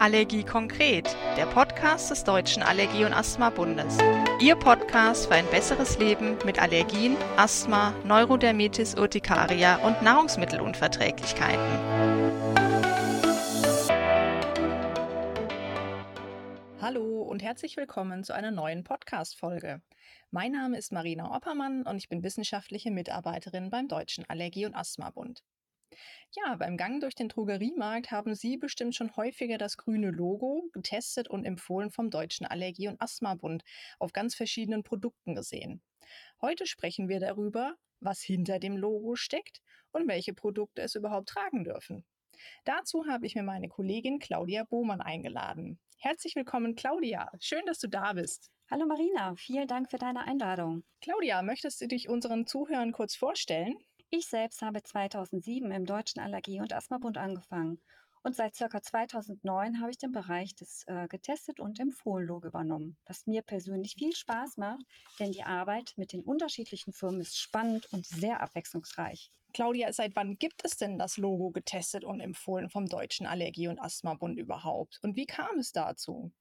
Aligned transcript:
Allergie 0.00 0.44
konkret, 0.44 1.14
der 1.36 1.44
Podcast 1.44 2.10
des 2.10 2.24
Deutschen 2.24 2.62
Allergie- 2.62 3.04
und 3.04 3.12
Asthma-Bundes. 3.12 3.98
Ihr 4.40 4.56
Podcast 4.56 5.26
für 5.26 5.34
ein 5.34 5.44
besseres 5.50 5.98
Leben 5.98 6.38
mit 6.46 6.58
Allergien, 6.58 7.18
Asthma, 7.36 7.92
Neurodermitis 8.06 8.94
Urtikaria 8.94 9.76
und 9.86 10.00
Nahrungsmittelunverträglichkeiten. 10.00 11.60
Hallo 16.80 17.20
und 17.20 17.42
herzlich 17.42 17.76
willkommen 17.76 18.24
zu 18.24 18.34
einer 18.34 18.52
neuen 18.52 18.84
Podcast-Folge. 18.84 19.82
Mein 20.30 20.52
Name 20.52 20.78
ist 20.78 20.92
Marina 20.92 21.36
Oppermann 21.36 21.82
und 21.82 21.98
ich 21.98 22.08
bin 22.08 22.22
wissenschaftliche 22.22 22.90
Mitarbeiterin 22.90 23.68
beim 23.68 23.86
Deutschen 23.86 24.24
Allergie- 24.30 24.64
und 24.64 24.74
Asthma-Bund. 24.74 25.42
Ja, 26.32 26.54
beim 26.54 26.76
Gang 26.76 27.00
durch 27.00 27.14
den 27.16 27.28
Drogeriemarkt 27.28 28.12
haben 28.12 28.34
Sie 28.36 28.56
bestimmt 28.56 28.94
schon 28.94 29.16
häufiger 29.16 29.58
das 29.58 29.76
grüne 29.76 30.10
Logo 30.10 30.68
getestet 30.72 31.28
und 31.28 31.44
empfohlen 31.44 31.90
vom 31.90 32.10
Deutschen 32.10 32.46
Allergie- 32.46 32.88
und 32.88 33.00
Asthma-Bund 33.00 33.64
auf 33.98 34.12
ganz 34.12 34.34
verschiedenen 34.34 34.84
Produkten 34.84 35.34
gesehen. 35.34 35.82
Heute 36.40 36.66
sprechen 36.66 37.08
wir 37.08 37.18
darüber, 37.18 37.74
was 37.98 38.20
hinter 38.20 38.58
dem 38.58 38.76
Logo 38.76 39.16
steckt 39.16 39.60
und 39.92 40.06
welche 40.08 40.32
Produkte 40.32 40.82
es 40.82 40.94
überhaupt 40.94 41.28
tragen 41.28 41.64
dürfen. 41.64 42.04
Dazu 42.64 43.06
habe 43.06 43.26
ich 43.26 43.34
mir 43.34 43.42
meine 43.42 43.68
Kollegin 43.68 44.18
Claudia 44.18 44.64
Bohmann 44.64 45.00
eingeladen. 45.00 45.78
Herzlich 45.98 46.36
willkommen, 46.36 46.76
Claudia. 46.76 47.30
Schön, 47.40 47.66
dass 47.66 47.78
du 47.78 47.88
da 47.88 48.12
bist. 48.12 48.50
Hallo 48.70 48.86
Marina, 48.86 49.34
vielen 49.34 49.66
Dank 49.66 49.90
für 49.90 49.98
deine 49.98 50.24
Einladung. 50.24 50.84
Claudia, 51.00 51.42
möchtest 51.42 51.80
du 51.80 51.88
dich 51.88 52.08
unseren 52.08 52.46
Zuhörern 52.46 52.92
kurz 52.92 53.16
vorstellen? 53.16 53.76
Ich 54.12 54.26
selbst 54.26 54.60
habe 54.60 54.82
2007 54.82 55.70
im 55.70 55.86
Deutschen 55.86 56.20
Allergie- 56.20 56.60
und 56.60 56.72
Asthmabund 56.72 57.16
angefangen 57.16 57.80
und 58.24 58.34
seit 58.34 58.56
ca. 58.56 58.82
2009 58.82 59.80
habe 59.80 59.92
ich 59.92 59.98
den 59.98 60.10
Bereich 60.10 60.52
des 60.56 60.82
äh, 60.88 61.06
getestet 61.06 61.60
und 61.60 61.78
empfohlen 61.78 62.26
Logo 62.26 62.48
übernommen, 62.48 62.96
was 63.06 63.28
mir 63.28 63.42
persönlich 63.42 63.94
viel 63.94 64.14
Spaß 64.14 64.56
macht, 64.56 64.82
denn 65.20 65.30
die 65.30 65.44
Arbeit 65.44 65.94
mit 65.96 66.12
den 66.12 66.24
unterschiedlichen 66.24 66.92
Firmen 66.92 67.20
ist 67.20 67.38
spannend 67.38 67.86
und 67.92 68.04
sehr 68.04 68.40
abwechslungsreich. 68.40 69.30
Claudia, 69.52 69.92
seit 69.92 70.16
wann 70.16 70.38
gibt 70.38 70.64
es 70.64 70.76
denn 70.76 70.98
das 70.98 71.16
Logo 71.16 71.52
getestet 71.52 72.02
und 72.02 72.18
empfohlen 72.18 72.68
vom 72.68 72.86
Deutschen 72.86 73.26
Allergie- 73.26 73.68
und 73.68 73.78
Asthmabund 73.78 74.40
überhaupt? 74.40 74.98
Und 75.02 75.14
wie 75.14 75.26
kam 75.26 75.60
es 75.60 75.70
dazu? 75.70 76.32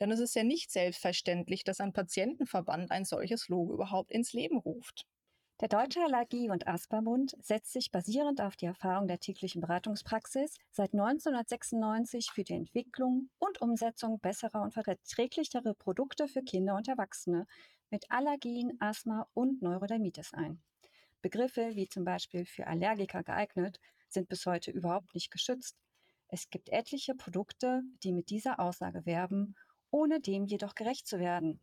Denn 0.00 0.10
es 0.10 0.20
ist 0.20 0.34
ja 0.34 0.44
nicht 0.44 0.70
selbstverständlich, 0.70 1.62
dass 1.62 1.80
ein 1.80 1.92
Patientenverband 1.92 2.90
ein 2.90 3.04
solches 3.04 3.48
Logo 3.48 3.74
überhaupt 3.74 4.12
ins 4.12 4.32
Leben 4.32 4.56
ruft. 4.56 5.06
Der 5.60 5.66
Deutsche 5.66 6.04
Allergie- 6.04 6.50
und 6.50 6.68
Asthma-Bund 6.68 7.36
setzt 7.40 7.72
sich 7.72 7.90
basierend 7.90 8.40
auf 8.40 8.54
die 8.54 8.66
Erfahrung 8.66 9.08
der 9.08 9.18
täglichen 9.18 9.60
Beratungspraxis 9.60 10.54
seit 10.70 10.92
1996 10.92 12.30
für 12.30 12.44
die 12.44 12.52
Entwicklung 12.52 13.28
und 13.40 13.60
Umsetzung 13.60 14.20
besserer 14.20 14.62
und 14.62 14.72
verträglicherer 14.72 15.74
Produkte 15.74 16.28
für 16.28 16.44
Kinder 16.44 16.76
und 16.76 16.86
Erwachsene 16.86 17.44
mit 17.90 18.08
Allergien, 18.08 18.76
Asthma 18.78 19.26
und 19.34 19.60
Neurodermitis 19.60 20.32
ein. 20.32 20.62
Begriffe 21.22 21.74
wie 21.74 21.88
zum 21.88 22.04
Beispiel 22.04 22.46
für 22.46 22.68
Allergiker 22.68 23.24
geeignet 23.24 23.80
sind 24.08 24.28
bis 24.28 24.46
heute 24.46 24.70
überhaupt 24.70 25.12
nicht 25.12 25.32
geschützt. 25.32 25.76
Es 26.28 26.50
gibt 26.50 26.68
etliche 26.68 27.16
Produkte, 27.16 27.82
die 28.04 28.12
mit 28.12 28.30
dieser 28.30 28.60
Aussage 28.60 29.04
werben, 29.06 29.56
ohne 29.90 30.20
dem 30.20 30.46
jedoch 30.46 30.76
gerecht 30.76 31.08
zu 31.08 31.18
werden. 31.18 31.60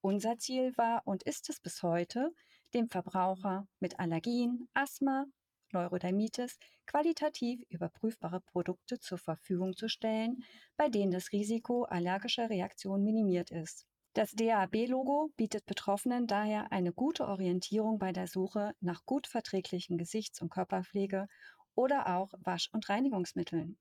Unser 0.00 0.38
Ziel 0.38 0.76
war 0.76 1.02
und 1.06 1.24
ist 1.24 1.50
es 1.50 1.58
bis 1.58 1.82
heute, 1.82 2.32
dem 2.74 2.88
Verbraucher 2.88 3.66
mit 3.80 4.00
Allergien, 4.00 4.68
Asthma, 4.74 5.26
Neurodermitis 5.72 6.58
qualitativ 6.86 7.62
überprüfbare 7.68 8.40
Produkte 8.40 8.98
zur 8.98 9.18
Verfügung 9.18 9.74
zu 9.76 9.88
stellen, 9.88 10.44
bei 10.76 10.88
denen 10.88 11.12
das 11.12 11.32
Risiko 11.32 11.84
allergischer 11.84 12.50
Reaktionen 12.50 13.04
minimiert 13.04 13.50
ist. 13.50 13.86
Das 14.14 14.32
DAB-Logo 14.32 15.32
bietet 15.36 15.64
Betroffenen 15.64 16.26
daher 16.26 16.70
eine 16.70 16.92
gute 16.92 17.26
Orientierung 17.26 17.98
bei 17.98 18.12
der 18.12 18.26
Suche 18.26 18.74
nach 18.80 19.06
gut 19.06 19.26
verträglichen 19.26 19.96
Gesichts- 19.96 20.42
und 20.42 20.50
Körperpflege 20.50 21.28
oder 21.74 22.18
auch 22.18 22.34
Wasch- 22.40 22.68
und 22.72 22.90
Reinigungsmitteln. 22.90 23.78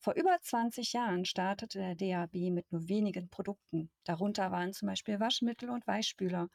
Vor 0.00 0.14
über 0.14 0.36
20 0.40 0.94
Jahren 0.94 1.24
startete 1.24 1.78
der 1.78 1.94
DAB 1.94 2.50
mit 2.50 2.72
nur 2.72 2.88
wenigen 2.88 3.28
Produkten. 3.28 3.88
Darunter 4.02 4.50
waren 4.50 4.72
zum 4.72 4.88
Beispiel 4.88 5.20
Waschmittel 5.20 5.70
und 5.70 5.86
Weichspüler 5.86 6.48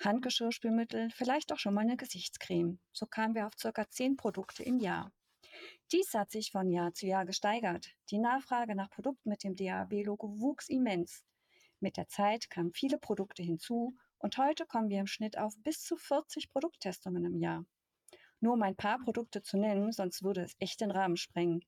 Handgeschirrspülmittel, 0.00 1.10
vielleicht 1.10 1.52
auch 1.52 1.58
schon 1.58 1.74
mal 1.74 1.82
eine 1.82 1.96
Gesichtscreme. 1.96 2.78
So 2.92 3.06
kamen 3.06 3.34
wir 3.34 3.46
auf 3.46 3.54
circa 3.58 3.88
zehn 3.88 4.16
Produkte 4.16 4.62
im 4.62 4.78
Jahr. 4.78 5.12
Dies 5.92 6.12
hat 6.14 6.30
sich 6.30 6.50
von 6.50 6.70
Jahr 6.70 6.92
zu 6.92 7.06
Jahr 7.06 7.24
gesteigert. 7.24 7.94
Die 8.10 8.18
Nachfrage 8.18 8.74
nach 8.74 8.90
Produkten 8.90 9.28
mit 9.28 9.42
dem 9.42 9.56
DAB-Logo 9.56 10.40
wuchs 10.40 10.68
immens. 10.68 11.24
Mit 11.80 11.96
der 11.96 12.08
Zeit 12.08 12.50
kamen 12.50 12.72
viele 12.72 12.98
Produkte 12.98 13.42
hinzu 13.42 13.94
und 14.18 14.38
heute 14.38 14.66
kommen 14.66 14.88
wir 14.88 15.00
im 15.00 15.06
Schnitt 15.06 15.38
auf 15.38 15.54
bis 15.58 15.82
zu 15.82 15.96
40 15.96 16.48
Produkttestungen 16.48 17.24
im 17.24 17.36
Jahr. 17.36 17.64
Nur 18.40 18.54
um 18.54 18.62
ein 18.62 18.76
paar 18.76 18.98
Produkte 18.98 19.42
zu 19.42 19.56
nennen, 19.56 19.92
sonst 19.92 20.22
würde 20.22 20.42
es 20.42 20.56
echt 20.58 20.80
den 20.80 20.90
Rahmen 20.90 21.16
sprengen. 21.16 21.64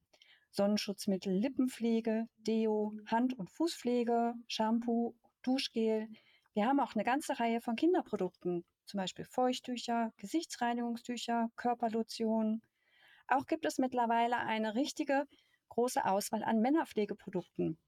Sonnenschutzmittel, 0.51 1.33
Lippenpflege, 1.33 2.27
Deo, 2.39 2.95
Hand- 3.07 3.39
und 3.39 3.51
Fußpflege, 3.51 4.35
Shampoo, 4.49 5.15
Duschgel, 5.43 6.09
wir 6.59 6.67
haben 6.67 6.81
auch 6.81 6.97
eine 6.97 7.05
ganze 7.05 7.39
Reihe 7.39 7.61
von 7.61 7.77
Kinderprodukten, 7.77 8.65
zum 8.85 8.99
Beispiel 8.99 9.25
Feuchttücher, 9.25 10.13
Gesichtsreinigungstücher, 10.17 11.53
Körperlotionen. 11.55 12.63
Auch 13.29 13.47
gibt 13.47 13.65
es 13.65 13.79
mittlerweile 13.79 14.39
eine 14.39 14.75
richtige 14.75 15.29
große 15.69 16.05
Auswahl 16.05 16.43
an 16.43 16.59
Männerpflegeprodukten. 16.59 17.79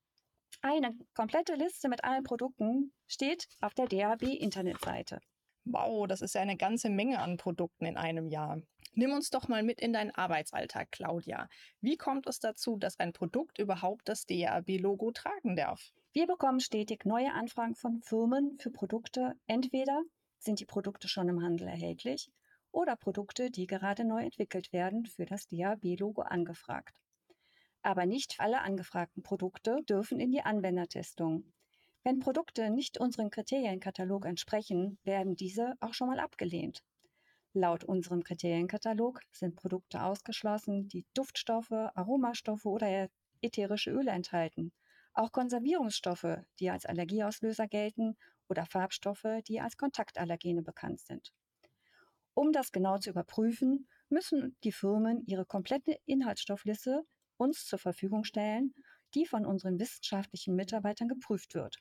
Eine 0.62 0.96
komplette 1.14 1.54
Liste 1.54 1.88
mit 1.88 2.04
allen 2.04 2.22
Produkten 2.22 2.92
steht 3.08 3.48
auf 3.60 3.74
der 3.74 3.88
DAB-Internetseite. 3.88 5.18
Wow, 5.64 6.06
das 6.06 6.22
ist 6.22 6.36
ja 6.36 6.40
eine 6.40 6.56
ganze 6.56 6.90
Menge 6.90 7.18
an 7.18 7.38
Produkten 7.38 7.86
in 7.86 7.96
einem 7.96 8.28
Jahr. 8.28 8.62
Nimm 8.92 9.10
uns 9.10 9.30
doch 9.30 9.48
mal 9.48 9.64
mit 9.64 9.80
in 9.80 9.92
deinen 9.92 10.12
Arbeitsalltag, 10.12 10.92
Claudia. 10.92 11.48
Wie 11.80 11.96
kommt 11.96 12.28
es 12.28 12.38
dazu, 12.38 12.76
dass 12.76 13.00
ein 13.00 13.12
Produkt 13.12 13.58
überhaupt 13.58 14.08
das 14.08 14.26
DAB-Logo 14.26 15.10
tragen 15.10 15.56
darf? 15.56 15.92
Wir 16.12 16.26
bekommen 16.26 16.58
stetig 16.58 17.04
neue 17.04 17.32
Anfragen 17.32 17.76
von 17.76 18.02
Firmen 18.02 18.58
für 18.58 18.72
Produkte. 18.72 19.34
Entweder 19.46 20.02
sind 20.40 20.58
die 20.58 20.64
Produkte 20.64 21.06
schon 21.06 21.28
im 21.28 21.40
Handel 21.40 21.68
erhältlich 21.68 22.32
oder 22.72 22.96
Produkte, 22.96 23.48
die 23.48 23.68
gerade 23.68 24.04
neu 24.04 24.24
entwickelt 24.24 24.72
werden, 24.72 25.06
für 25.06 25.24
das 25.24 25.46
DAB-Logo 25.46 26.22
angefragt. 26.22 26.96
Aber 27.82 28.06
nicht 28.06 28.40
alle 28.40 28.60
angefragten 28.62 29.22
Produkte 29.22 29.84
dürfen 29.88 30.18
in 30.18 30.32
die 30.32 30.42
Anwendertestung. 30.42 31.44
Wenn 32.02 32.18
Produkte 32.18 32.70
nicht 32.70 32.98
unserem 32.98 33.30
Kriterienkatalog 33.30 34.26
entsprechen, 34.26 34.98
werden 35.04 35.36
diese 35.36 35.74
auch 35.78 35.94
schon 35.94 36.08
mal 36.08 36.18
abgelehnt. 36.18 36.82
Laut 37.52 37.84
unserem 37.84 38.24
Kriterienkatalog 38.24 39.20
sind 39.30 39.54
Produkte 39.54 40.02
ausgeschlossen, 40.02 40.88
die 40.88 41.06
Duftstoffe, 41.14 41.70
Aromastoffe 41.70 42.66
oder 42.66 43.08
ätherische 43.42 43.92
Öle 43.92 44.10
enthalten 44.10 44.72
auch 45.14 45.32
Konservierungsstoffe, 45.32 46.38
die 46.58 46.70
als 46.70 46.86
Allergieauslöser 46.86 47.66
gelten, 47.68 48.16
oder 48.48 48.66
Farbstoffe, 48.66 49.26
die 49.46 49.60
als 49.60 49.76
Kontaktallergene 49.76 50.62
bekannt 50.62 51.00
sind. 51.00 51.32
Um 52.34 52.52
das 52.52 52.72
genau 52.72 52.98
zu 52.98 53.10
überprüfen, 53.10 53.88
müssen 54.08 54.56
die 54.64 54.72
Firmen 54.72 55.24
ihre 55.26 55.46
komplette 55.46 55.98
Inhaltsstoffliste 56.06 57.04
uns 57.36 57.64
zur 57.66 57.78
Verfügung 57.78 58.24
stellen, 58.24 58.74
die 59.14 59.26
von 59.26 59.46
unseren 59.46 59.78
wissenschaftlichen 59.78 60.54
Mitarbeitern 60.56 61.08
geprüft 61.08 61.54
wird. 61.54 61.76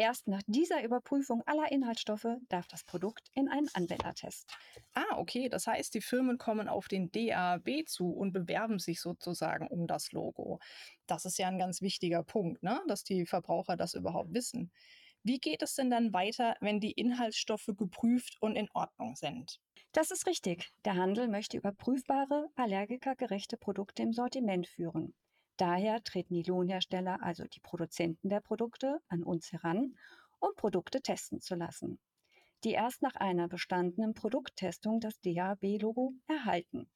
Erst 0.00 0.28
nach 0.28 0.40
dieser 0.46 0.82
Überprüfung 0.82 1.42
aller 1.44 1.70
Inhaltsstoffe 1.70 2.38
darf 2.48 2.66
das 2.68 2.84
Produkt 2.84 3.28
in 3.34 3.50
einen 3.50 3.68
Anwendertest. 3.74 4.50
Ah, 4.94 5.18
okay. 5.18 5.50
Das 5.50 5.66
heißt, 5.66 5.92
die 5.92 6.00
Firmen 6.00 6.38
kommen 6.38 6.68
auf 6.68 6.88
den 6.88 7.12
DAB 7.12 7.86
zu 7.86 8.10
und 8.10 8.32
bewerben 8.32 8.78
sich 8.78 9.02
sozusagen 9.02 9.68
um 9.68 9.86
das 9.86 10.12
Logo. 10.12 10.58
Das 11.06 11.26
ist 11.26 11.36
ja 11.36 11.48
ein 11.48 11.58
ganz 11.58 11.82
wichtiger 11.82 12.22
Punkt, 12.22 12.62
ne? 12.62 12.80
dass 12.88 13.04
die 13.04 13.26
Verbraucher 13.26 13.76
das 13.76 13.92
überhaupt 13.92 14.32
wissen. 14.32 14.72
Wie 15.22 15.38
geht 15.38 15.60
es 15.60 15.74
denn 15.74 15.90
dann 15.90 16.14
weiter, 16.14 16.56
wenn 16.62 16.80
die 16.80 16.92
Inhaltsstoffe 16.92 17.68
geprüft 17.76 18.38
und 18.40 18.56
in 18.56 18.70
Ordnung 18.72 19.16
sind? 19.16 19.60
Das 19.92 20.10
ist 20.10 20.26
richtig. 20.26 20.70
Der 20.86 20.94
Handel 20.94 21.28
möchte 21.28 21.58
überprüfbare, 21.58 22.48
allergikergerechte 22.54 23.58
Produkte 23.58 24.02
im 24.02 24.14
Sortiment 24.14 24.66
führen. 24.66 25.12
Daher 25.60 26.02
treten 26.02 26.32
die 26.32 26.42
Lohnhersteller, 26.42 27.22
also 27.22 27.44
die 27.44 27.60
Produzenten 27.60 28.30
der 28.30 28.40
Produkte, 28.40 28.98
an 29.08 29.22
uns 29.22 29.52
heran, 29.52 29.94
um 30.38 30.54
Produkte 30.56 31.02
testen 31.02 31.42
zu 31.42 31.54
lassen, 31.54 32.00
die 32.64 32.70
erst 32.70 33.02
nach 33.02 33.14
einer 33.16 33.46
bestandenen 33.46 34.14
Produkttestung 34.14 35.00
das 35.00 35.20
DAB-Logo 35.20 36.14
erhalten. 36.26 36.90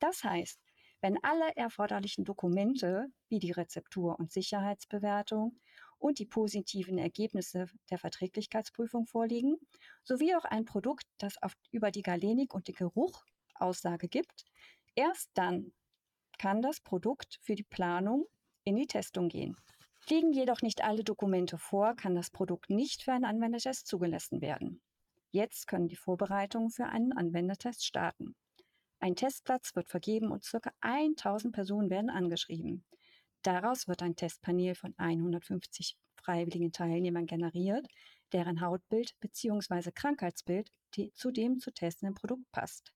Das 0.00 0.24
heißt, 0.24 0.60
wenn 1.00 1.22
alle 1.22 1.54
erforderlichen 1.54 2.24
Dokumente 2.24 3.06
wie 3.28 3.38
die 3.38 3.52
Rezeptur- 3.52 4.18
und 4.18 4.32
Sicherheitsbewertung 4.32 5.60
und 5.98 6.18
die 6.18 6.26
positiven 6.26 6.98
Ergebnisse 6.98 7.66
der 7.90 7.98
Verträglichkeitsprüfung 7.98 9.06
vorliegen, 9.06 9.56
sowie 10.02 10.34
auch 10.34 10.44
ein 10.44 10.64
Produkt, 10.64 11.04
das 11.18 11.40
auf, 11.42 11.54
über 11.70 11.92
die 11.92 12.02
Galenik 12.02 12.54
und 12.54 12.66
den 12.66 12.74
Geruch 12.74 13.24
Aussage 13.54 14.08
gibt, 14.08 14.46
erst 14.96 15.30
dann 15.34 15.72
kann 16.40 16.62
das 16.62 16.80
Produkt 16.80 17.38
für 17.42 17.54
die 17.54 17.64
Planung 17.64 18.24
in 18.64 18.74
die 18.74 18.86
Testung 18.86 19.28
gehen. 19.28 19.58
Liegen 20.08 20.32
jedoch 20.32 20.62
nicht 20.62 20.82
alle 20.82 21.04
Dokumente 21.04 21.58
vor, 21.58 21.94
kann 21.94 22.14
das 22.14 22.30
Produkt 22.30 22.70
nicht 22.70 23.02
für 23.02 23.12
einen 23.12 23.26
Anwendertest 23.26 23.86
zugelassen 23.86 24.40
werden. 24.40 24.80
Jetzt 25.32 25.66
können 25.66 25.86
die 25.86 25.96
Vorbereitungen 25.96 26.70
für 26.70 26.86
einen 26.86 27.12
Anwendertest 27.12 27.84
starten. 27.84 28.36
Ein 29.00 29.16
Testplatz 29.16 29.76
wird 29.76 29.90
vergeben 29.90 30.32
und 30.32 30.42
ca. 30.50 30.72
1000 30.80 31.54
Personen 31.54 31.90
werden 31.90 32.08
angeschrieben. 32.08 32.86
Daraus 33.42 33.86
wird 33.86 34.02
ein 34.02 34.16
Testpanel 34.16 34.74
von 34.74 34.94
150 34.96 35.98
freiwilligen 36.22 36.72
Teilnehmern 36.72 37.26
generiert, 37.26 37.86
deren 38.32 38.62
Hautbild 38.62 39.14
bzw. 39.20 39.90
Krankheitsbild 39.94 40.70
zu 41.12 41.32
dem 41.32 41.58
zu 41.58 41.70
testenden 41.70 42.14
Produkt 42.14 42.50
passt. 42.50 42.94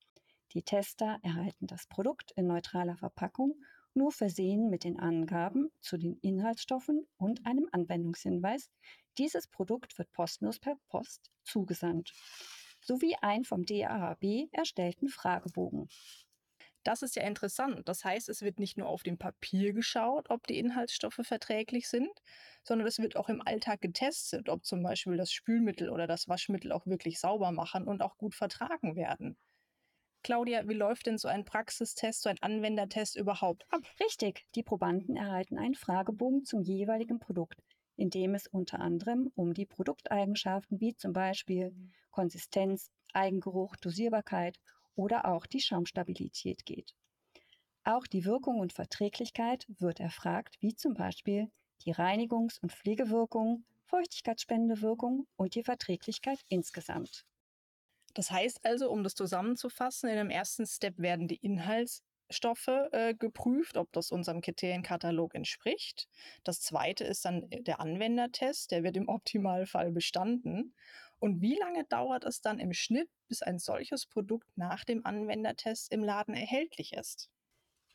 Die 0.55 0.62
Tester 0.62 1.19
erhalten 1.23 1.67
das 1.67 1.87
Produkt 1.89 2.31
in 2.37 2.47
neutraler 2.47 2.97
Verpackung, 2.97 3.61
nur 3.93 4.12
versehen 4.12 4.71
mit 4.71 4.85
den 4.85 4.99
Angaben 4.99 5.71
zu 5.81 5.97
den 5.97 6.17
Inhaltsstoffen 6.21 7.06
und 7.17 7.45
einem 7.45 7.69
Anwendungshinweis. 7.73 8.71
Dieses 9.19 9.49
Produkt 9.49 9.99
wird 9.99 10.12
kostenlos 10.12 10.59
per 10.59 10.77
Post 10.89 11.31
zugesandt, 11.43 12.12
sowie 12.81 13.17
ein 13.21 13.45
vom 13.45 13.65
DAHB 13.65 14.49
erstellten 14.53 15.09
Fragebogen. 15.09 15.89
Das 16.85 17.03
ist 17.03 17.17
ja 17.17 17.23
interessant. 17.23 17.89
Das 17.89 18.05
heißt, 18.05 18.29
es 18.29 18.43
wird 18.43 18.59
nicht 18.61 18.77
nur 18.77 18.89
auf 18.89 19.03
dem 19.03 19.19
Papier 19.19 19.73
geschaut, 19.73 20.29
ob 20.31 20.47
die 20.47 20.59
Inhaltsstoffe 20.59 21.21
verträglich 21.23 21.89
sind, 21.89 22.11
sondern 22.62 22.87
es 22.87 22.99
wird 22.99 23.17
auch 23.17 23.29
im 23.29 23.41
Alltag 23.41 23.81
getestet, 23.81 24.49
ob 24.49 24.65
zum 24.65 24.83
Beispiel 24.83 25.17
das 25.17 25.33
Spülmittel 25.33 25.89
oder 25.89 26.06
das 26.06 26.29
Waschmittel 26.29 26.73
auch 26.73 26.87
wirklich 26.87 27.19
sauber 27.19 27.53
machen 27.53 27.87
und 27.89 28.03
auch 28.03 28.19
gut 28.19 28.35
vertragen 28.35 28.97
werden. 28.97 29.37
Claudia, 30.25 30.67
wie 30.67 30.73
läuft 30.73 31.05
denn 31.05 31.19
so 31.19 31.29
ein 31.29 31.44
Praxistest, 31.44 32.23
so 32.23 32.31
ein 32.31 32.41
Anwendertest 32.41 33.15
überhaupt? 33.15 33.67
Richtig, 34.00 34.47
die 34.55 34.62
Probanden 34.62 35.17
erhalten 35.17 35.59
einen 35.59 35.75
Fragebogen 35.75 36.47
zum 36.47 36.62
jeweiligen 36.62 37.19
Produkt, 37.21 37.62
in 37.97 38.09
dem 38.09 38.35
es 38.35 38.47
unter 38.47 38.81
anderem 38.81 39.31
um 39.35 39.53
die 39.53 39.67
Produkteigenschaften 39.67 40.81
wie 40.81 40.97
zum 40.97 41.12
Beispiel 41.12 41.76
Konsistenz, 42.11 42.91
Eigengeruch, 43.12 43.76
Dosierbarkeit 43.76 44.59
oder 44.97 45.26
auch 45.26 45.44
die 45.44 45.61
Schaumstabilität 45.61 46.65
geht. 46.65 46.94
Auch 47.85 48.06
die 48.06 48.25
Wirkung 48.25 48.61
und 48.61 48.73
Verträglichkeit 48.73 49.67
wird 49.79 50.00
erfragt, 50.00 50.56
wie 50.61 50.75
zum 50.75 50.94
Beispiel 50.94 51.50
die 51.85 51.93
Reinigungs- 51.93 52.59
und 52.62 52.73
Pflegewirkung, 52.73 53.67
Feuchtigkeitsspendewirkung 53.85 55.27
und 55.37 55.55
die 55.55 55.65
Verträglichkeit 55.65 56.41
insgesamt. 56.49 57.27
Das 58.15 58.31
heißt 58.31 58.65
also, 58.65 58.91
um 58.91 59.03
das 59.03 59.15
zusammenzufassen, 59.15 60.09
in 60.09 60.17
dem 60.17 60.31
ersten 60.31 60.67
Step 60.67 60.99
werden 60.99 61.27
die 61.27 61.37
Inhaltsstoffe 61.37 62.69
äh, 62.93 63.15
geprüft, 63.15 63.77
ob 63.77 63.93
das 63.93 64.13
unserem 64.13 64.41
Kriterienkatalog 64.41 65.35
entspricht. 65.35 66.09
Das 66.45 66.61
zweite 66.61 67.05
ist 67.05 67.25
dann 67.25 67.49
der 67.51 67.81
Anwendertest, 67.81 68.71
der 68.71 68.85
wird 68.85 68.97
im 68.97 69.09
Optimalfall 69.09 69.91
bestanden. 69.91 70.75
Und 71.19 71.41
wie 71.41 71.57
lange 71.57 71.85
dauert 71.85 72.25
es 72.25 72.41
dann 72.41 72.61
im 72.61 72.73
Schnitt, 72.73 73.11
bis 73.29 73.43
ein 73.43 73.59
solches 73.59 74.07
Produkt 74.07 74.49
nach 74.57 74.85
dem 74.85 75.05
Anwendertest 75.05 75.91
im 75.93 76.05
Laden 76.05 76.35
erhältlich 76.35 76.93
ist? 76.93 77.31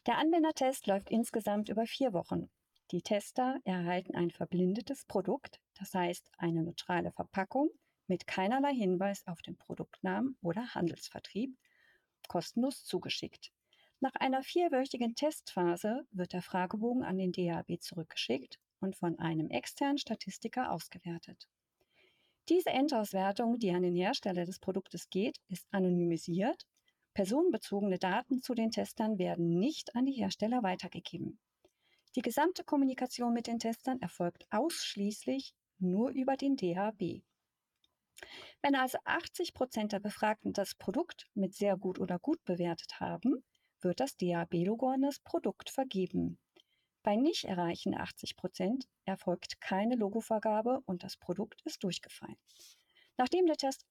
Der 0.06 0.18
Anwendertest 0.18 0.88
läuft 0.88 1.10
insgesamt 1.10 1.70
über 1.70 1.86
vier 1.86 2.12
Wochen. 2.12 2.50
Die 2.92 3.02
Tester 3.04 3.60
erhalten 3.64 4.16
ein 4.16 4.32
verblindetes 4.32 5.06
Produkt, 5.06 5.60
das 5.78 5.94
heißt 5.94 6.32
eine 6.38 6.64
neutrale 6.64 7.12
Verpackung 7.12 7.70
mit 8.10 8.28
keinerlei 8.28 8.74
Hinweis 8.74 9.26
auf 9.28 9.42
den 9.42 9.56
Produktnamen 9.56 10.38
oder 10.42 10.74
Handelsvertrieb, 10.74 11.58
kostenlos 12.28 12.84
zugeschickt. 12.84 13.52
Nach 14.02 14.16
einer 14.16 14.44
vierwöchigen 14.44 15.16
Testphase 15.16 16.08
wird 16.12 16.34
der 16.34 16.42
Fragebogen 16.42 17.04
an 17.04 17.18
den 17.18 17.32
DAB 17.32 17.82
zurückgeschickt 17.82 18.60
und 18.80 18.96
von 18.96 19.20
einem 19.20 19.50
externen 19.50 19.98
Statistiker 19.98 20.72
ausgewertet. 20.72 21.48
Diese 22.48 22.70
Endauswertung, 22.70 23.60
die 23.60 23.72
an 23.72 23.84
den 23.84 23.96
Hersteller 23.96 24.46
des 24.46 24.60
Produktes 24.60 25.10
geht, 25.10 25.38
ist 25.50 25.68
anonymisiert. 25.72 26.66
Personenbezogene 27.14 28.00
Daten 28.00 28.42
zu 28.42 28.56
den 28.56 28.72
Testern 28.72 29.20
werden 29.20 29.60
nicht 29.60 29.96
an 29.96 30.06
die 30.06 30.14
Hersteller 30.14 30.64
weitergegeben. 30.64 31.40
Die 32.16 32.22
gesamte 32.22 32.64
Kommunikation 32.64 33.34
mit 33.34 33.46
den 33.46 33.60
Testern 33.60 34.02
erfolgt 34.02 34.48
ausschließlich 34.50 35.54
nur 35.78 36.10
über 36.10 36.38
den 36.38 36.56
DHB. 36.56 37.22
Wenn 38.62 38.76
also 38.76 38.98
80 39.06 39.54
Prozent 39.54 39.92
der 39.94 40.00
Befragten 40.00 40.54
das 40.54 40.76
Produkt 40.76 41.28
mit 41.34 41.54
sehr 41.54 41.78
gut 41.78 42.00
oder 42.00 42.20
gut 42.20 42.44
bewertet 42.46 43.00
haben, 43.00 43.44
wird 43.82 44.00
das 44.00 44.18
DHB-Logo 44.18 44.90
an 44.90 45.02
das 45.02 45.20
Produkt 45.20 45.70
vergeben. 45.70 46.38
Bei 47.04 47.16
Nicht-Erreichen 47.16 47.96
80 47.96 48.36
Prozent 48.36 48.88
erfolgt 49.06 49.62
keine 49.62 49.96
Logovergabe 49.96 50.82
und 50.86 51.04
das 51.04 51.16
Produkt 51.16 51.62
ist 51.64 51.84
durchgefallen. 51.84 52.38
Nachdem 53.18 53.46
der 53.46 53.56
Test 53.58 53.86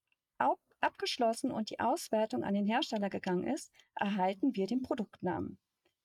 abgeschlossen 0.81 1.51
und 1.51 1.71
die 1.71 1.81
Auswertung 1.81 2.45
an 2.45 2.55
den 2.55 2.67
Hersteller 2.67 3.11
gegangen 3.11 3.47
ist, 3.47 3.73
erhalten 3.95 4.55
wir 4.55 4.67
den 4.67 4.83
Produktnamen. 4.83 5.59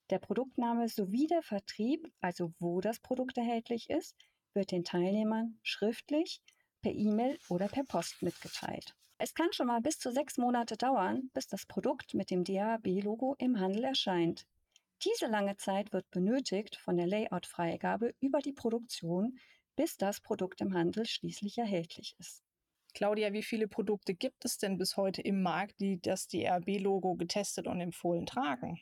Der 0.09 0.19
Produktname 0.19 0.89
sowie 0.89 1.27
der 1.27 1.43
Vertrieb, 1.43 2.11
also 2.21 2.53
wo 2.59 2.81
das 2.81 2.99
Produkt 2.99 3.37
erhältlich 3.37 3.89
ist, 3.89 4.15
wird 4.53 4.71
den 4.71 4.83
Teilnehmern 4.83 5.59
schriftlich, 5.61 6.41
per 6.83 6.91
E-Mail 6.91 7.39
oder 7.49 7.67
per 7.67 7.83
Post 7.85 8.21
mitgeteilt. 8.21 8.93
Es 9.17 9.33
kann 9.33 9.53
schon 9.53 9.67
mal 9.67 9.81
bis 9.81 9.97
zu 9.97 10.11
sechs 10.11 10.37
Monate 10.37 10.75
dauern, 10.75 11.31
bis 11.33 11.47
das 11.47 11.65
Produkt 11.65 12.13
mit 12.13 12.29
dem 12.29 12.43
DAB-Logo 12.43 13.35
im 13.39 13.59
Handel 13.59 13.85
erscheint. 13.85 14.45
Diese 15.03 15.27
lange 15.27 15.57
Zeit 15.57 15.93
wird 15.93 16.09
benötigt 16.11 16.75
von 16.75 16.97
der 16.97 17.07
Layout-Freigabe 17.07 18.13
über 18.19 18.39
die 18.39 18.53
Produktion, 18.53 19.39
bis 19.75 19.97
das 19.97 20.21
Produkt 20.21 20.61
im 20.61 20.73
Handel 20.73 21.05
schließlich 21.05 21.57
erhältlich 21.57 22.15
ist. 22.19 22.43
Claudia, 22.93 23.33
wie 23.33 23.43
viele 23.43 23.67
Produkte 23.67 24.13
gibt 24.13 24.45
es 24.45 24.57
denn 24.57 24.77
bis 24.77 24.97
heute 24.97 25.21
im 25.21 25.41
Markt, 25.41 25.79
die 25.79 25.99
das 25.99 26.27
DAB-Logo 26.27 27.15
getestet 27.15 27.67
und 27.67 27.81
empfohlen 27.81 28.25
tragen? 28.25 28.79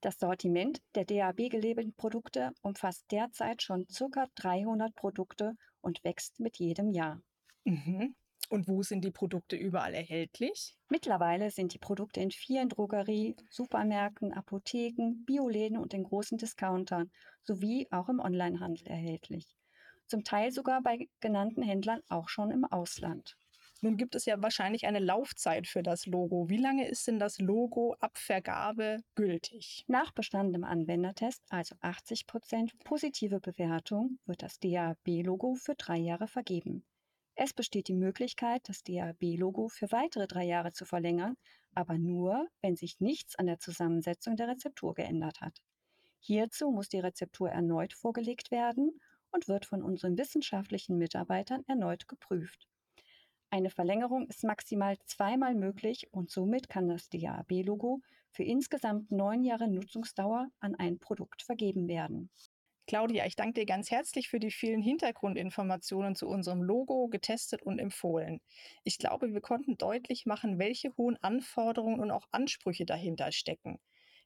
Das 0.00 0.18
Sortiment 0.18 0.80
der 0.96 1.04
DAB-gelabelten 1.04 1.94
Produkte 1.94 2.52
umfasst 2.62 3.04
derzeit 3.12 3.62
schon 3.62 3.86
ca. 3.86 4.26
300 4.34 4.94
Produkte 4.96 5.54
und 5.80 6.02
wächst 6.02 6.40
mit 6.40 6.58
jedem 6.58 6.90
Jahr. 6.90 7.22
Mhm. 7.64 8.14
Und 8.50 8.68
wo 8.68 8.82
sind 8.84 9.04
die 9.04 9.10
Produkte 9.10 9.56
überall 9.56 9.94
erhältlich? 9.94 10.76
Mittlerweile 10.88 11.50
sind 11.50 11.74
die 11.74 11.78
Produkte 11.78 12.20
in 12.20 12.30
vielen 12.30 12.68
Drogerie, 12.68 13.34
Supermärkten, 13.50 14.32
Apotheken, 14.32 15.24
Bioläden 15.24 15.76
und 15.76 15.92
den 15.92 16.04
großen 16.04 16.38
Discountern 16.38 17.10
sowie 17.42 17.88
auch 17.90 18.08
im 18.08 18.20
Onlinehandel 18.20 18.86
erhältlich. 18.86 19.56
Zum 20.06 20.22
Teil 20.22 20.52
sogar 20.52 20.82
bei 20.82 21.08
genannten 21.20 21.62
Händlern 21.62 22.00
auch 22.08 22.28
schon 22.28 22.52
im 22.52 22.64
Ausland. 22.64 23.36
Nun 23.80 23.96
gibt 23.96 24.14
es 24.14 24.26
ja 24.26 24.40
wahrscheinlich 24.40 24.86
eine 24.86 25.00
Laufzeit 25.00 25.66
für 25.66 25.82
das 25.82 26.06
Logo. 26.06 26.48
Wie 26.48 26.58
lange 26.58 26.86
ist 26.88 27.06
denn 27.08 27.18
das 27.18 27.38
Logo 27.38 27.96
ab 27.98 28.18
Vergabe 28.18 29.02
gültig? 29.16 29.84
Nach 29.88 30.12
bestandenem 30.12 30.64
Anwendertest, 30.64 31.42
also 31.48 31.74
80 31.80 32.26
Prozent 32.26 32.78
positive 32.84 33.40
Bewertung, 33.40 34.18
wird 34.26 34.42
das 34.42 34.60
DAB-Logo 34.60 35.54
für 35.54 35.74
drei 35.74 35.96
Jahre 35.96 36.28
vergeben. 36.28 36.84
Es 37.34 37.54
besteht 37.54 37.88
die 37.88 37.94
Möglichkeit, 37.94 38.68
das 38.68 38.82
DAB-Logo 38.82 39.68
für 39.68 39.90
weitere 39.90 40.26
drei 40.26 40.44
Jahre 40.44 40.72
zu 40.72 40.84
verlängern, 40.84 41.36
aber 41.74 41.96
nur, 41.96 42.48
wenn 42.60 42.76
sich 42.76 43.00
nichts 43.00 43.36
an 43.36 43.46
der 43.46 43.58
Zusammensetzung 43.58 44.36
der 44.36 44.48
Rezeptur 44.48 44.94
geändert 44.94 45.40
hat. 45.40 45.62
Hierzu 46.20 46.70
muss 46.70 46.88
die 46.88 47.00
Rezeptur 47.00 47.50
erneut 47.50 47.94
vorgelegt 47.94 48.50
werden 48.50 49.00
und 49.30 49.48
wird 49.48 49.64
von 49.64 49.82
unseren 49.82 50.18
wissenschaftlichen 50.18 50.98
Mitarbeitern 50.98 51.64
erneut 51.66 52.06
geprüft. 52.06 52.68
Eine 53.50 53.70
Verlängerung 53.70 54.28
ist 54.28 54.44
maximal 54.44 54.96
zweimal 55.04 55.54
möglich 55.54 56.08
und 56.12 56.30
somit 56.30 56.68
kann 56.68 56.88
das 56.88 57.08
DAB-Logo 57.08 58.00
für 58.30 58.44
insgesamt 58.44 59.10
neun 59.10 59.42
Jahre 59.42 59.68
Nutzungsdauer 59.68 60.48
an 60.60 60.74
ein 60.74 60.98
Produkt 60.98 61.42
vergeben 61.42 61.88
werden. 61.88 62.30
Claudia, 62.86 63.26
ich 63.26 63.34
danke 63.36 63.54
dir 63.60 63.66
ganz 63.66 63.90
herzlich 63.90 64.28
für 64.28 64.38
die 64.38 64.50
vielen 64.52 64.82
Hintergrundinformationen 64.82 66.14
zu 66.14 66.28
unserem 66.28 66.62
Logo, 66.62 67.08
getestet 67.08 67.62
und 67.62 67.78
empfohlen. 67.80 68.40
Ich 68.84 68.98
glaube, 68.98 69.32
wir 69.32 69.40
konnten 69.40 69.76
deutlich 69.78 70.26
machen, 70.26 70.58
welche 70.60 70.96
hohen 70.96 71.16
Anforderungen 71.22 71.98
und 72.00 72.10
auch 72.12 72.26
Ansprüche 72.30 72.84
dahinter 72.86 73.32
stecken. 73.32 73.78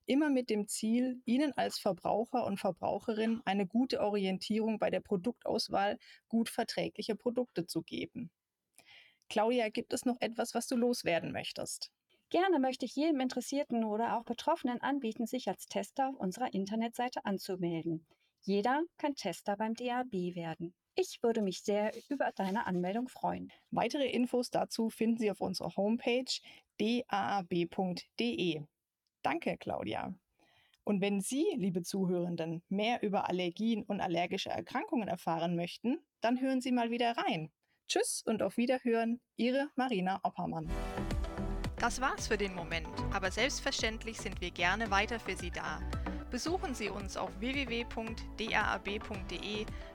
Immer 0.06 0.28
mit 0.30 0.50
dem 0.50 0.68
Ziel, 0.68 1.20
Ihnen 1.25 1.52
als 1.56 1.78
Verbraucher 1.78 2.44
und 2.46 2.58
Verbraucherin 2.60 3.40
eine 3.46 3.66
gute 3.66 4.00
Orientierung 4.00 4.78
bei 4.78 4.90
der 4.90 5.00
Produktauswahl 5.00 5.98
gut 6.28 6.48
verträgliche 6.50 7.16
Produkte 7.16 7.66
zu 7.66 7.82
geben. 7.82 8.30
Claudia, 9.28 9.68
gibt 9.68 9.92
es 9.92 10.04
noch 10.04 10.16
etwas, 10.20 10.52
was 10.54 10.66
du 10.66 10.75
loswerden 10.76 11.30
möchtest? 11.30 11.92
Gerne 12.30 12.60
möchte 12.60 12.84
ich 12.84 12.94
jedem 12.94 13.18
Interessierten 13.18 13.82
oder 13.82 14.16
auch 14.16 14.22
Betroffenen 14.22 14.80
anbieten, 14.80 15.26
sich 15.26 15.48
als 15.48 15.66
Tester 15.66 16.10
auf 16.10 16.14
unserer 16.14 16.54
Internetseite 16.54 17.25
anzumelden. 17.25 18.06
Jeder 18.46 18.84
kann 18.96 19.16
Tester 19.16 19.56
beim 19.56 19.74
DAB 19.74 20.12
werden. 20.36 20.72
Ich 20.94 21.18
würde 21.20 21.42
mich 21.42 21.62
sehr 21.62 21.92
über 22.08 22.30
deine 22.36 22.64
Anmeldung 22.64 23.08
freuen. 23.08 23.50
Weitere 23.72 24.08
Infos 24.08 24.50
dazu 24.50 24.88
finden 24.88 25.18
Sie 25.18 25.32
auf 25.32 25.40
unserer 25.40 25.74
Homepage 25.76 26.30
daab.de. 26.78 28.62
Danke, 29.22 29.56
Claudia. 29.58 30.14
Und 30.84 31.00
wenn 31.00 31.20
Sie, 31.20 31.44
liebe 31.56 31.82
Zuhörenden, 31.82 32.62
mehr 32.68 33.02
über 33.02 33.28
Allergien 33.28 33.82
und 33.82 34.00
allergische 34.00 34.50
Erkrankungen 34.50 35.08
erfahren 35.08 35.56
möchten, 35.56 35.98
dann 36.20 36.40
hören 36.40 36.60
Sie 36.60 36.70
mal 36.70 36.92
wieder 36.92 37.16
rein. 37.16 37.50
Tschüss 37.88 38.22
und 38.24 38.44
auf 38.44 38.56
Wiederhören, 38.56 39.20
Ihre 39.34 39.70
Marina 39.74 40.20
Oppermann. 40.22 40.70
Das 41.78 42.00
war's 42.00 42.26
für 42.26 42.38
den 42.38 42.54
Moment, 42.54 42.88
aber 43.12 43.30
selbstverständlich 43.30 44.18
sind 44.18 44.40
wir 44.40 44.50
gerne 44.50 44.90
weiter 44.90 45.21
für 45.21 45.37
Sie 45.37 45.50
da. 45.50 45.80
Besuchen 46.30 46.75
Sie 46.75 46.88
uns 46.88 47.16
auf 47.16 47.30
www.daab.de, 47.38 47.97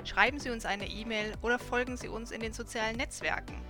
schreiben 0.06 0.40
Sie 0.40 0.50
uns 0.52 0.66
eine 0.66 0.88
E-Mail 0.88 1.34
oder 1.42 1.60
folgen 1.60 1.98
Sie 1.98 2.08
uns 2.08 2.32
in 2.32 2.40
den 2.42 2.54
sozialen 2.54 2.98
Netzwerken. 2.98 3.62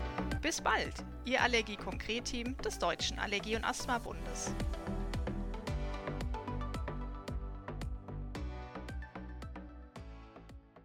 Bis 0.42 0.62
bald, 0.62 0.94
Ihr 1.26 1.42
Allergie-Konkret-Team 1.42 2.58
des 2.58 2.80
Deutschen 2.80 3.18
Allergie- 3.18 3.56
und 3.56 3.64
Asthma-Bundes. 3.64 4.54